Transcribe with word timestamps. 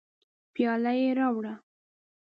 پیاله 0.53 0.91
یې 0.99 1.09
راوړه. 1.17 1.53